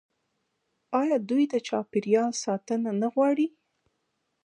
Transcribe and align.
آیا 0.99 1.17
دوی 1.29 1.43
د 1.53 1.55
چاپیریال 1.67 2.31
ساتنه 2.43 2.91
نه 3.01 3.07
غواړي؟ 3.13 3.47